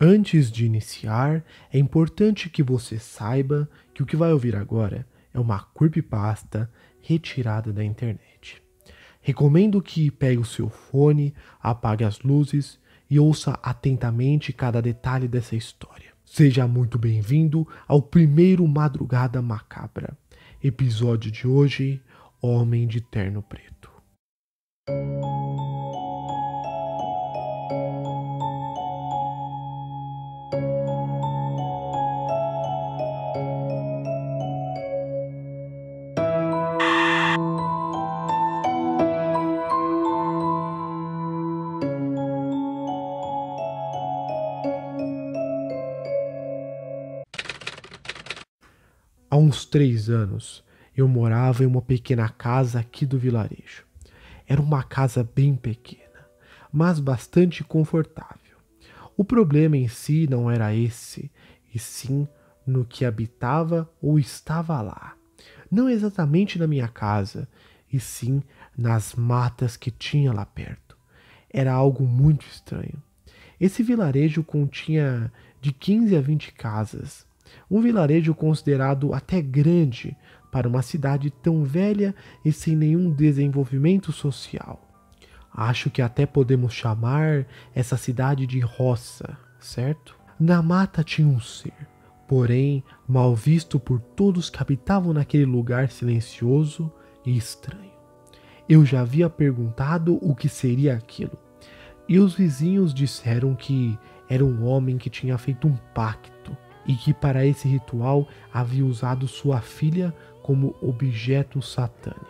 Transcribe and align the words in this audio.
Antes 0.00 0.48
de 0.50 0.64
iniciar, 0.64 1.44
é 1.72 1.78
importante 1.78 2.48
que 2.48 2.62
você 2.62 3.00
saiba 3.00 3.68
que 3.92 4.00
o 4.00 4.06
que 4.06 4.16
vai 4.16 4.32
ouvir 4.32 4.54
agora 4.54 5.04
é 5.34 5.40
uma 5.40 5.58
creepypasta 5.74 6.70
retirada 7.00 7.72
da 7.72 7.82
internet. 7.82 8.62
Recomendo 9.20 9.82
que 9.82 10.08
pegue 10.08 10.38
o 10.38 10.44
seu 10.44 10.68
fone, 10.68 11.34
apague 11.60 12.04
as 12.04 12.20
luzes 12.20 12.78
e 13.10 13.18
ouça 13.18 13.58
atentamente 13.60 14.52
cada 14.52 14.80
detalhe 14.80 15.26
dessa 15.26 15.56
história. 15.56 16.12
Seja 16.24 16.68
muito 16.68 16.96
bem-vindo 16.96 17.66
ao 17.86 18.00
primeiro 18.00 18.66
Madrugada 18.68 19.42
Macabra. 19.42 20.16
Episódio 20.62 21.30
de 21.30 21.48
hoje: 21.48 22.00
Homem 22.40 22.86
de 22.86 23.00
Terno 23.00 23.42
Preto. 23.42 23.90
Há 49.30 49.36
uns 49.36 49.66
três 49.66 50.08
anos, 50.08 50.64
eu 50.96 51.06
morava 51.06 51.62
em 51.62 51.66
uma 51.66 51.82
pequena 51.82 52.30
casa 52.30 52.80
aqui 52.80 53.04
do 53.04 53.18
vilarejo. 53.18 53.84
Era 54.46 54.58
uma 54.58 54.82
casa 54.82 55.22
bem 55.22 55.54
pequena, 55.54 56.26
mas 56.72 56.98
bastante 56.98 57.62
confortável. 57.62 58.56
O 59.18 59.22
problema 59.22 59.76
em 59.76 59.86
si 59.86 60.26
não 60.30 60.50
era 60.50 60.74
esse, 60.74 61.30
e 61.74 61.78
sim 61.78 62.26
no 62.66 62.86
que 62.86 63.04
habitava 63.04 63.86
ou 64.00 64.18
estava 64.18 64.80
lá. 64.80 65.14
Não 65.70 65.90
exatamente 65.90 66.58
na 66.58 66.66
minha 66.66 66.88
casa, 66.88 67.46
e 67.92 68.00
sim 68.00 68.42
nas 68.74 69.14
matas 69.14 69.76
que 69.76 69.90
tinha 69.90 70.32
lá 70.32 70.46
perto. 70.46 70.96
Era 71.50 71.74
algo 71.74 72.06
muito 72.06 72.46
estranho. 72.46 73.02
Esse 73.60 73.82
vilarejo 73.82 74.42
continha 74.42 75.30
de 75.60 75.70
15 75.70 76.16
a 76.16 76.20
20 76.22 76.52
casas, 76.54 77.27
um 77.70 77.80
vilarejo 77.80 78.34
considerado 78.34 79.12
até 79.12 79.40
grande 79.40 80.16
para 80.50 80.68
uma 80.68 80.82
cidade 80.82 81.30
tão 81.30 81.62
velha 81.62 82.14
e 82.44 82.52
sem 82.52 82.74
nenhum 82.74 83.10
desenvolvimento 83.10 84.12
social. 84.12 84.80
Acho 85.52 85.90
que 85.90 86.00
até 86.00 86.24
podemos 86.24 86.72
chamar 86.72 87.46
essa 87.74 87.96
cidade 87.96 88.46
de 88.46 88.60
roça, 88.60 89.36
certo? 89.58 90.16
Na 90.38 90.62
mata 90.62 91.02
tinha 91.02 91.26
um 91.26 91.40
ser, 91.40 91.74
porém 92.28 92.84
mal 93.08 93.34
visto 93.34 93.80
por 93.80 94.00
todos 94.00 94.48
que 94.48 94.62
habitavam 94.62 95.12
naquele 95.12 95.46
lugar 95.46 95.88
silencioso 95.90 96.92
e 97.26 97.36
estranho. 97.36 97.90
Eu 98.68 98.84
já 98.84 99.00
havia 99.00 99.28
perguntado 99.28 100.18
o 100.22 100.34
que 100.34 100.48
seria 100.48 100.94
aquilo, 100.94 101.36
e 102.08 102.18
os 102.18 102.34
vizinhos 102.34 102.94
disseram 102.94 103.54
que 103.54 103.98
era 104.28 104.44
um 104.44 104.64
homem 104.64 104.98
que 104.98 105.10
tinha 105.10 105.36
feito 105.38 105.66
um 105.66 105.76
pacto 105.94 106.56
e 106.88 106.94
que 106.94 107.12
para 107.12 107.44
esse 107.44 107.68
ritual 107.68 108.26
havia 108.52 108.84
usado 108.84 109.28
sua 109.28 109.60
filha 109.60 110.12
como 110.42 110.74
objeto 110.80 111.60
satânico. 111.60 112.26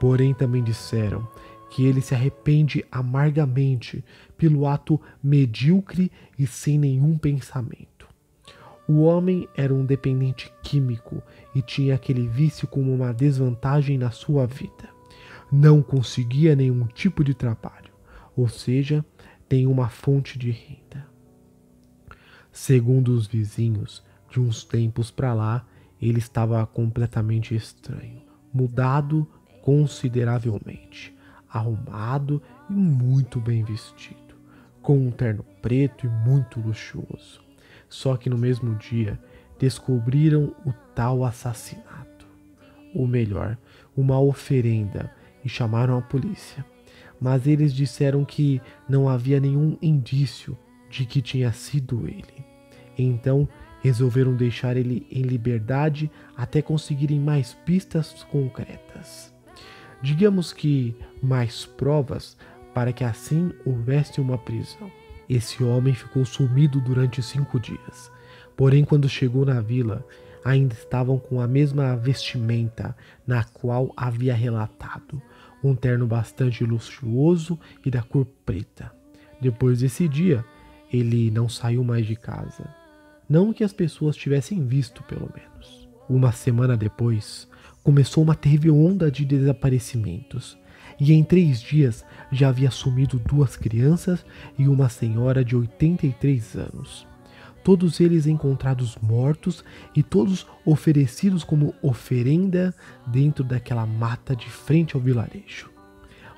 Porém, 0.00 0.34
também 0.34 0.64
disseram 0.64 1.26
que 1.70 1.86
ele 1.86 2.00
se 2.00 2.12
arrepende 2.12 2.84
amargamente 2.90 4.04
pelo 4.36 4.66
ato 4.66 5.00
medíocre 5.22 6.10
e 6.36 6.46
sem 6.46 6.76
nenhum 6.76 7.16
pensamento. 7.16 8.08
O 8.88 9.02
homem 9.02 9.48
era 9.56 9.72
um 9.72 9.86
dependente 9.86 10.52
químico 10.64 11.22
e 11.54 11.62
tinha 11.62 11.94
aquele 11.94 12.26
vício 12.26 12.66
como 12.66 12.92
uma 12.92 13.14
desvantagem 13.14 13.96
na 13.96 14.10
sua 14.10 14.48
vida. 14.48 14.90
Não 15.52 15.80
conseguia 15.80 16.56
nenhum 16.56 16.86
tipo 16.86 17.22
de 17.22 17.32
trabalho, 17.32 17.92
ou 18.36 18.48
seja, 18.48 19.04
nenhuma 19.48 19.88
fonte 19.88 20.36
de 20.36 20.50
renda. 20.50 20.79
Segundo 22.52 23.14
os 23.14 23.26
vizinhos, 23.26 24.02
de 24.30 24.40
uns 24.40 24.64
tempos 24.64 25.10
para 25.10 25.32
lá, 25.34 25.66
ele 26.00 26.18
estava 26.18 26.64
completamente 26.66 27.54
estranho, 27.54 28.22
mudado 28.52 29.28
consideravelmente, 29.62 31.14
arrumado 31.48 32.42
e 32.68 32.72
muito 32.72 33.40
bem 33.40 33.62
vestido, 33.62 34.34
com 34.80 34.98
um 34.98 35.10
terno 35.10 35.44
preto 35.60 36.06
e 36.06 36.08
muito 36.08 36.60
luxuoso. 36.60 37.40
Só 37.88 38.16
que 38.16 38.30
no 38.30 38.38
mesmo 38.38 38.74
dia 38.76 39.18
descobriram 39.58 40.54
o 40.64 40.72
tal 40.94 41.24
assassinato, 41.24 42.26
ou 42.94 43.06
melhor, 43.06 43.58
uma 43.96 44.18
oferenda, 44.18 45.12
e 45.44 45.48
chamaram 45.48 45.96
a 45.96 46.02
polícia. 46.02 46.64
Mas 47.20 47.46
eles 47.46 47.72
disseram 47.74 48.24
que 48.24 48.60
não 48.88 49.08
havia 49.08 49.40
nenhum 49.40 49.76
indício 49.80 50.56
de 50.90 51.06
que 51.06 51.22
tinha 51.22 51.52
sido 51.52 52.06
ele. 52.06 52.44
Então 52.98 53.48
resolveram 53.82 54.34
deixar 54.34 54.76
ele 54.76 55.06
em 55.10 55.22
liberdade 55.22 56.10
até 56.36 56.60
conseguirem 56.60 57.18
mais 57.18 57.54
pistas 57.64 58.24
concretas. 58.24 59.32
Digamos 60.02 60.52
que 60.52 60.94
mais 61.22 61.64
provas 61.64 62.36
para 62.74 62.92
que 62.92 63.04
assim 63.04 63.52
houvesse 63.64 64.20
uma 64.20 64.36
prisão. 64.36 64.90
Esse 65.28 65.62
homem 65.62 65.94
ficou 65.94 66.24
sumido 66.24 66.80
durante 66.80 67.22
cinco 67.22 67.58
dias. 67.60 68.10
Porém, 68.56 68.84
quando 68.84 69.08
chegou 69.08 69.46
na 69.46 69.60
vila, 69.60 70.04
ainda 70.44 70.74
estavam 70.74 71.18
com 71.18 71.40
a 71.40 71.46
mesma 71.46 71.96
vestimenta 71.96 72.96
na 73.26 73.44
qual 73.44 73.92
havia 73.96 74.34
relatado, 74.34 75.22
um 75.62 75.74
terno 75.74 76.06
bastante 76.06 76.64
luxuoso 76.64 77.58
e 77.84 77.90
da 77.90 78.02
cor 78.02 78.26
preta. 78.44 78.92
Depois 79.40 79.80
desse 79.80 80.08
dia, 80.08 80.44
ele 80.92 81.30
não 81.30 81.48
saiu 81.48 81.84
mais 81.84 82.06
de 82.06 82.16
casa. 82.16 82.68
Não 83.28 83.52
que 83.52 83.62
as 83.62 83.72
pessoas 83.72 84.16
tivessem 84.16 84.66
visto, 84.66 85.02
pelo 85.04 85.30
menos. 85.34 85.88
Uma 86.08 86.32
semana 86.32 86.76
depois, 86.76 87.48
começou 87.82 88.24
uma 88.24 88.34
terrível 88.34 88.76
onda 88.76 89.10
de 89.10 89.24
desaparecimentos. 89.24 90.58
E 90.98 91.12
em 91.12 91.22
três 91.22 91.60
dias 91.60 92.04
já 92.30 92.48
havia 92.48 92.70
sumido 92.70 93.18
duas 93.18 93.56
crianças 93.56 94.24
e 94.58 94.68
uma 94.68 94.88
senhora 94.88 95.44
de 95.44 95.56
83 95.56 96.56
anos. 96.56 97.06
Todos 97.62 98.00
eles 98.00 98.26
encontrados 98.26 98.96
mortos 99.00 99.64
e 99.94 100.02
todos 100.02 100.46
oferecidos 100.64 101.44
como 101.44 101.74
oferenda 101.82 102.74
dentro 103.06 103.44
daquela 103.44 103.86
mata 103.86 104.34
de 104.34 104.48
frente 104.48 104.96
ao 104.96 105.00
vilarejo. 105.00 105.70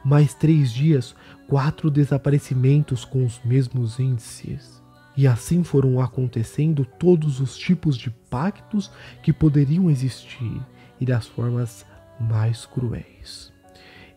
Mais 0.05 0.35
três 0.35 0.73
dias, 0.73 1.15
quatro 1.47 1.91
desaparecimentos 1.91 3.05
com 3.05 3.25
os 3.25 3.41
mesmos 3.45 3.99
índices. 3.99 4.83
E 5.17 5.27
assim 5.27 5.63
foram 5.63 6.01
acontecendo 6.01 6.85
todos 6.85 7.41
os 7.41 7.57
tipos 7.57 7.97
de 7.97 8.11
pactos 8.11 8.91
que 9.23 9.33
poderiam 9.33 9.91
existir 9.91 10.61
e 11.01 11.05
das 11.05 11.27
formas 11.27 11.85
mais 12.19 12.65
cruéis. 12.65 13.53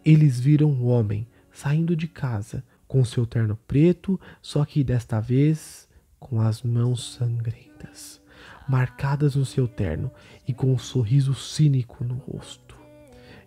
Eles 0.04 0.40
viram 0.40 0.70
o 0.70 0.86
homem 0.86 1.28
saindo 1.52 1.96
de 1.96 2.08
casa 2.08 2.64
com 2.88 3.04
seu 3.04 3.26
terno 3.26 3.58
preto, 3.68 4.20
só 4.42 4.64
que 4.64 4.84
desta 4.84 5.20
vez 5.20 5.88
com 6.20 6.42
as 6.42 6.64
mãos 6.64 7.14
sangrentas, 7.14 8.22
marcadas 8.68 9.36
no 9.36 9.46
seu 9.46 9.68
terno 9.68 10.10
e 10.48 10.54
com 10.54 10.72
um 10.72 10.78
sorriso 10.78 11.34
cínico 11.34 12.04
no 12.04 12.16
rosto. 12.16 12.65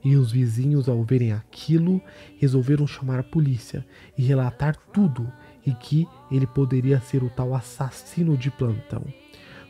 E 0.05 0.17
os 0.17 0.31
vizinhos, 0.31 0.89
ao 0.89 1.03
verem 1.03 1.33
aquilo, 1.33 2.01
resolveram 2.39 2.87
chamar 2.87 3.19
a 3.19 3.25
polícia 3.25 3.85
e 4.17 4.23
relatar 4.23 4.77
tudo 4.93 5.31
e 5.67 5.73
que 5.73 6.07
ele 6.31 6.47
poderia 6.47 7.01
ser 7.01 7.23
o 7.23 7.31
tal 7.31 7.55
assassino 7.55 8.37
de 8.37 8.51
plantão. 8.51 9.05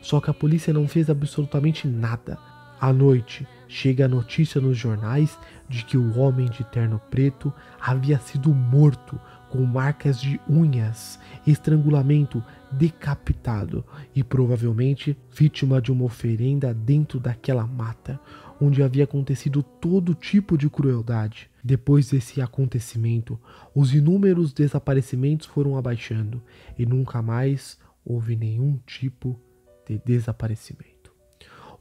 Só 0.01 0.21
que 0.21 0.29
a 0.29 0.33
polícia 0.33 0.73
não 0.73 0.87
fez 0.87 1.09
absolutamente 1.09 1.87
nada. 1.87 2.37
À 2.79 2.93
noite, 2.93 3.45
chega 3.67 4.05
a 4.05 4.07
notícia 4.07 4.61
nos 4.61 4.77
jornais 4.77 5.37
de 5.67 5.83
que 5.83 5.97
o 5.97 6.17
homem 6.17 6.49
de 6.49 6.63
terno 6.63 7.01
preto 7.09 7.53
havia 7.79 8.17
sido 8.19 8.53
morto 8.53 9.19
com 9.49 9.63
marcas 9.65 10.21
de 10.21 10.39
unhas, 10.47 11.19
estrangulamento, 11.45 12.43
decapitado 12.71 13.83
e 14.15 14.23
provavelmente 14.23 15.17
vítima 15.31 15.81
de 15.81 15.91
uma 15.91 16.05
oferenda 16.05 16.73
dentro 16.73 17.19
daquela 17.19 17.65
mata, 17.65 18.19
onde 18.61 18.83
havia 18.83 19.05
acontecido 19.05 19.63
todo 19.63 20.13
tipo 20.13 20.57
de 20.57 20.69
crueldade. 20.69 21.49
Depois 21.63 22.09
desse 22.09 22.41
acontecimento, 22.41 23.39
os 23.73 23.93
inúmeros 23.93 24.53
desaparecimentos 24.53 25.47
foram 25.47 25.77
abaixando 25.77 26.41
e 26.77 26.85
nunca 26.85 27.21
mais 27.21 27.77
houve 28.05 28.35
nenhum 28.35 28.77
tipo 28.85 29.39
de 29.87 29.99
desaparecimento. 30.05 31.11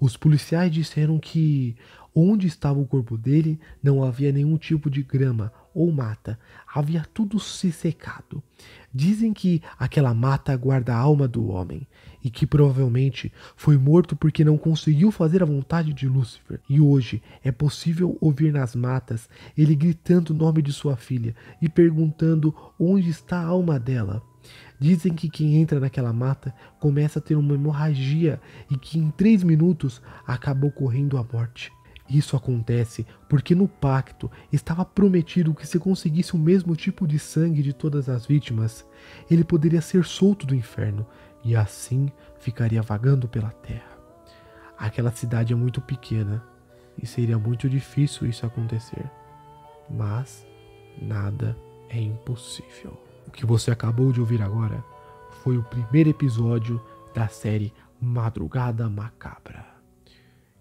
Os 0.00 0.17
policiais 0.17 0.73
disseram 0.73 1.19
que 1.19 1.76
onde 2.15 2.47
estava 2.47 2.79
o 2.79 2.87
corpo 2.87 3.17
dele 3.17 3.61
não 3.82 4.03
havia 4.03 4.32
nenhum 4.32 4.56
tipo 4.56 4.88
de 4.88 5.03
grama 5.03 5.53
ou 5.78 5.92
mata, 5.92 6.36
havia 6.75 7.06
tudo 7.14 7.38
se 7.38 7.70
secado. 7.70 8.42
Dizem 8.92 9.32
que 9.32 9.62
aquela 9.78 10.12
mata 10.12 10.56
guarda 10.56 10.92
a 10.92 10.98
alma 10.98 11.28
do 11.28 11.46
homem 11.46 11.86
e 12.22 12.28
que 12.28 12.44
provavelmente 12.44 13.32
foi 13.54 13.78
morto 13.78 14.16
porque 14.16 14.44
não 14.44 14.58
conseguiu 14.58 15.12
fazer 15.12 15.40
a 15.40 15.46
vontade 15.46 15.92
de 15.92 16.08
Lúcifer. 16.08 16.58
E 16.69 16.80
hoje 16.80 17.22
é 17.44 17.52
possível 17.52 18.19
ouvir 18.20 18.52
nas 18.52 18.75
matas 18.75 19.28
ele 19.56 19.76
gritando 19.76 20.30
o 20.30 20.36
nome 20.36 20.62
de 20.62 20.72
sua 20.72 20.96
filha 20.96 21.32
e 21.62 21.69
perguntando 21.69 22.52
onde 22.76 23.08
está 23.08 23.38
a 23.38 23.46
alma 23.46 23.78
dela. 23.78 24.20
Dizem 24.81 25.14
que 25.14 25.31
quem 25.31 25.56
entra 25.56 25.78
naquela 25.78 26.12
mata 26.12 26.52
começa 26.81 27.20
a 27.20 27.22
ter 27.22 27.36
uma 27.36 27.54
hemorragia 27.54 28.40
e 28.69 28.76
que 28.76 28.98
em 28.98 29.10
três 29.10 29.44
minutos 29.44 30.02
acaba 30.26 30.66
ocorrendo 30.66 31.16
a 31.16 31.24
morte. 31.32 31.72
Isso 32.08 32.37
acontece 32.37 33.06
porque 33.28 33.55
no 33.55 33.69
pacto 33.69 34.31
estava 34.50 34.84
prometido 34.84 35.55
que 35.55 35.66
se 35.66 35.78
conseguisse 35.78 36.34
o 36.34 36.38
mesmo 36.38 36.75
tipo 36.75 37.06
de 37.06 37.19
sangue 37.19 37.62
de 37.62 37.75
todas 37.75 38.08
as 38.08 38.25
vítimas, 38.25 38.87
ele 39.31 39.44
poderia 39.44 39.82
ser 39.82 40.05
solto 40.05 40.46
do 40.46 40.55
inferno 40.55 41.06
e 41.44 41.55
assim 41.55 42.10
ficaria 42.40 42.81
vagando 42.81 43.28
pela 43.28 43.50
terra. 43.50 43.99
Aquela 44.78 45.10
cidade 45.10 45.52
é 45.52 45.56
muito 45.56 45.81
pequena 45.81 46.43
e 47.00 47.06
seria 47.06 47.38
muito 47.38 47.69
difícil 47.69 48.26
isso 48.26 48.46
acontecer. 48.46 49.10
Mas 49.90 50.46
nada 51.00 51.56
é 51.90 52.00
impossível. 52.00 52.99
O 53.26 53.31
que 53.31 53.44
você 53.44 53.70
acabou 53.70 54.12
de 54.12 54.20
ouvir 54.20 54.40
agora 54.40 54.82
foi 55.43 55.58
o 55.58 55.62
primeiro 55.62 56.08
episódio 56.08 56.81
da 57.14 57.28
série 57.28 57.72
Madrugada 58.00 58.88
Macabra. 58.88 59.68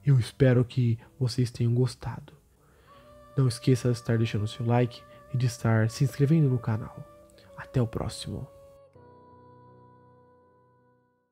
Eu 0.07 0.17
espero 0.17 0.63
que 0.63 0.97
vocês 1.19 1.51
tenham 1.51 1.73
gostado. 1.73 2.31
Não 3.35 3.45
esqueça 3.45 3.91
de 3.91 3.97
estar 3.97 4.17
deixando 4.17 4.47
seu 4.47 4.65
like 4.65 5.03
e 5.33 5.37
de 5.37 5.47
estar 5.47 5.89
se 5.89 6.05
inscrevendo 6.05 6.47
no 6.47 6.57
canal. 6.57 7.05
Até 7.57 7.81
o 7.81 7.85
próximo. 7.85 8.47